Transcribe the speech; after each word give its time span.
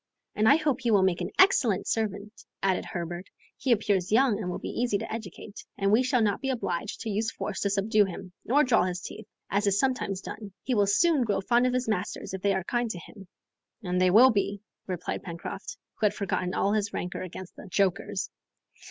"And 0.33 0.49
I 0.49 0.55
hope 0.55 0.81
he 0.81 0.89
will 0.89 1.03
make 1.03 1.21
an 1.21 1.29
excellent 1.37 1.85
servant," 1.85 2.43
added 2.63 2.85
Herbert. 2.85 3.27
"He 3.55 3.71
appears 3.71 4.11
young, 4.11 4.39
and 4.41 4.49
will 4.49 4.57
be 4.57 4.81
easy 4.81 4.97
to 4.97 5.13
educate, 5.13 5.63
and 5.77 5.91
we 5.91 6.01
shall 6.01 6.23
not 6.23 6.41
be 6.41 6.49
obliged 6.49 7.01
to 7.01 7.11
use 7.11 7.29
force 7.31 7.59
to 7.59 7.69
subdue 7.69 8.05
him, 8.05 8.31
nor 8.43 8.63
draw 8.63 8.85
his 8.85 8.99
teeth, 9.01 9.27
as 9.51 9.67
is 9.67 9.77
sometimes 9.77 10.21
done. 10.21 10.53
He 10.63 10.73
will 10.73 10.87
soon 10.87 11.23
grow 11.23 11.39
fond 11.39 11.67
of 11.67 11.73
his 11.73 11.87
masters 11.87 12.33
if 12.33 12.41
they 12.41 12.55
are 12.55 12.63
kind 12.63 12.89
to 12.89 12.97
him." 12.97 13.27
"And 13.83 14.01
they 14.01 14.09
will 14.09 14.31
be," 14.31 14.63
replied 14.87 15.21
Pencroft, 15.21 15.77
who 15.99 16.07
had 16.07 16.15
forgotten 16.15 16.55
all 16.55 16.73
his 16.73 16.93
rancor 16.93 17.21
against 17.21 17.55
"the 17.55 17.67
jokers." 17.69 18.31